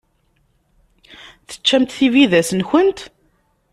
[1.49, 2.99] Teččamt tibidas-nkent?